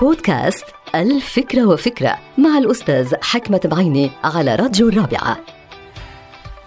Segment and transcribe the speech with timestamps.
[0.00, 5.38] بودكاست الفكرة وفكرة مع الأستاذ حكمة بعيني على راديو الرابعة.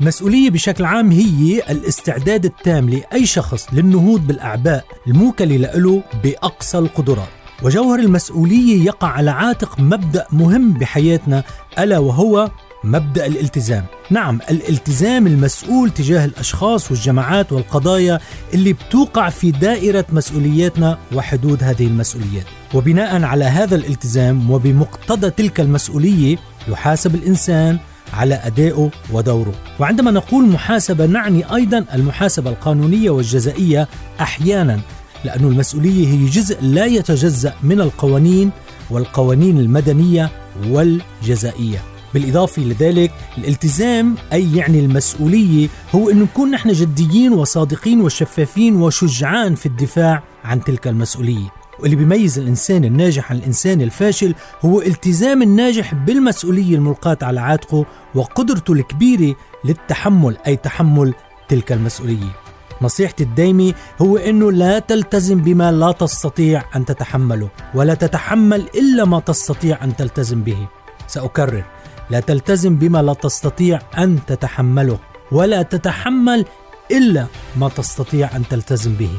[0.02, 7.28] المسؤولية بشكل عام هي الاستعداد التام لأي شخص للنهوض بالأعباء الموكلة له بأقصى القدرات.
[7.64, 11.44] وجوهر المسؤولية يقع على عاتق مبدأ مهم بحياتنا
[11.80, 12.52] ألا وهو
[12.84, 13.86] مبدأ الالتزام.
[14.10, 18.20] نعم الالتزام المسؤول تجاه الأشخاص والجماعات والقضايا
[18.54, 22.46] اللي بتوقع في دائرة مسؤولياتنا وحدود هذه المسؤوليات.
[22.74, 27.80] وبناء على هذا الالتزام وبمقتضى تلك المسؤولية يحاسب الإنسان
[28.14, 29.54] على أدائه ودوره.
[29.80, 33.88] وعندما نقول محاسبة نعني أيضا المحاسبة القانونية والجزائية
[34.22, 34.80] أحيانا
[35.26, 38.52] لأن المسؤولية هي جزء لا يتجزأ من القوانين
[38.90, 40.30] والقوانين المدنية
[40.68, 41.97] والجزائية.
[42.14, 49.66] بالإضافة لذلك الالتزام أي يعني المسؤولية هو أن نكون نحن جديين وصادقين وشفافين وشجعان في
[49.66, 51.50] الدفاع عن تلك المسؤولية.
[51.80, 58.74] واللي بيميز الإنسان الناجح عن الإنسان الفاشل هو التزام الناجح بالمسؤولية الملقاة على عاتقه وقدرته
[58.74, 61.14] الكبيرة للتحمل أي تحمل
[61.50, 62.36] تلك المسؤولية.
[62.82, 69.20] نصيحتي الدايمة هو أنه لا تلتزم بما لا تستطيع أن تتحمله ولا تتحمل إلا ما
[69.20, 70.68] تستطيع أن تلتزم به.
[71.08, 71.64] سأكرر.
[72.10, 75.00] لا تلتزم بما لا تستطيع أن تتحمله
[75.32, 76.46] ولا تتحمل
[76.92, 79.12] إلا ما تستطيع أن تلتزم به.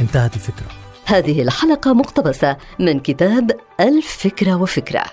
[0.00, 0.66] انتهت الفكرة.
[1.04, 3.50] هذه الحلقة مقتبسة من كتاب
[3.80, 5.04] الفكرة وفكرة.